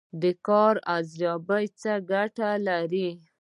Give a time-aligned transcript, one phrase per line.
[0.21, 3.09] د کار ارزیابي څه ګټه لري؟